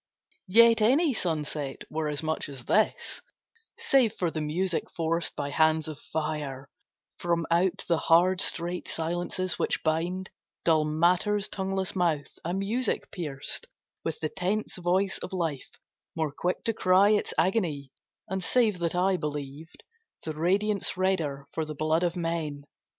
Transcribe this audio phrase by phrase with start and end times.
[0.47, 3.21] Yet any sunset were as much as this,
[3.77, 6.71] Save for the music forced by hands of fire
[7.19, 10.31] From out the hard strait silences which bind
[10.65, 13.67] Dull Matter's tongueless mouth a music pierced
[14.03, 15.69] With the tense voice of Life,
[16.15, 17.91] more quick to cry Its agony
[18.27, 19.83] and save that I believed
[20.25, 22.63] The radiance redder for the blood of men.